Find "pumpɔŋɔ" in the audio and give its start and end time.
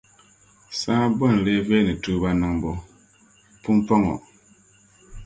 3.61-4.15